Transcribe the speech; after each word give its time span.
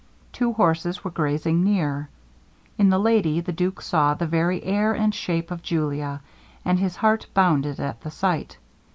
Two 0.31 0.53
horses 0.53 1.03
were 1.03 1.11
grazing 1.11 1.63
near. 1.63 2.09
In 2.75 2.89
the 2.89 2.97
lady 2.97 3.39
the 3.39 3.51
duke 3.51 3.81
saw 3.83 4.15
the 4.15 4.25
very 4.25 4.63
air 4.63 4.93
and 4.93 5.13
shape 5.13 5.51
of 5.51 5.61
Julia, 5.61 6.21
and 6.65 6.79
his 6.79 6.95
heart 6.95 7.27
bounded 7.35 7.79
at 7.79 8.01
the 8.01 8.09
sight. 8.09 8.57